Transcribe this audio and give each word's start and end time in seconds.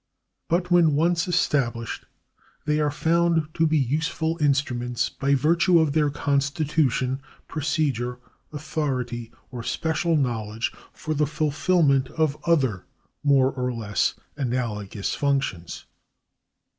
But 0.49 0.71
when 0.71 0.95
once 0.95 1.27
established, 1.27 2.05
they 2.65 2.79
are 2.79 2.89
found 2.89 3.53
to 3.53 3.67
be 3.67 3.77
useful 3.77 4.35
instruments, 4.41 5.09
by 5.11 5.35
virtue 5.35 5.79
of 5.79 5.93
their 5.93 6.09
constitution, 6.09 7.21
procedure, 7.47 8.17
authority, 8.51 9.31
or 9.51 9.61
special 9.61 10.17
knowledge, 10.17 10.73
for 10.91 11.13
the 11.13 11.27
fulfilment 11.27 12.09
of 12.09 12.35
other 12.45 12.87
more 13.23 13.51
or 13.51 13.71
less 13.71 14.15
analogous 14.35 15.13
functions. 15.13 15.85